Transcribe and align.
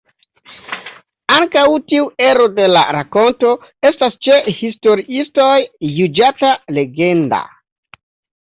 Ankaŭ 1.33 1.65
tiu 1.91 2.07
ero 2.29 2.47
de 2.55 2.65
la 2.71 2.81
rakonto 2.97 3.53
estas 3.91 4.17
ĉe 4.29 4.41
historiistoj 4.63 5.53
juĝata 6.01 6.55
legenda. 6.79 7.45